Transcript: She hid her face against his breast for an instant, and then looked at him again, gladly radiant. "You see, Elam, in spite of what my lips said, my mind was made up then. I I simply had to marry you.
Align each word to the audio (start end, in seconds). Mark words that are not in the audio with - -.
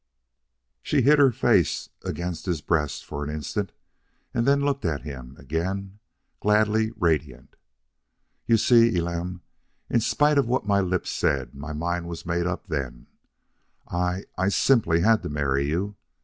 She 0.81 1.03
hid 1.03 1.19
her 1.19 1.31
face 1.31 1.89
against 2.03 2.47
his 2.47 2.61
breast 2.61 3.05
for 3.05 3.23
an 3.23 3.29
instant, 3.29 3.71
and 4.33 4.47
then 4.47 4.61
looked 4.65 4.83
at 4.83 5.03
him 5.03 5.35
again, 5.37 5.99
gladly 6.39 6.91
radiant. 6.97 7.55
"You 8.47 8.57
see, 8.57 8.97
Elam, 8.97 9.43
in 9.91 9.99
spite 9.99 10.39
of 10.39 10.47
what 10.47 10.65
my 10.65 10.79
lips 10.81 11.11
said, 11.11 11.53
my 11.53 11.73
mind 11.73 12.07
was 12.07 12.25
made 12.25 12.47
up 12.47 12.65
then. 12.65 13.05
I 13.89 14.25
I 14.39 14.49
simply 14.49 15.01
had 15.01 15.21
to 15.21 15.29
marry 15.29 15.67
you. 15.67 15.97